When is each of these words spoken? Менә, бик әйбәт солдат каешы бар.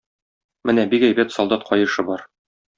Менә, 0.69 0.85
бик 0.95 1.05
әйбәт 1.09 1.37
солдат 1.37 1.69
каешы 1.71 2.09
бар. 2.11 2.29